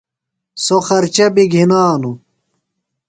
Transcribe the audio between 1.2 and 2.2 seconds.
بیۡ گِھنانوۡ۔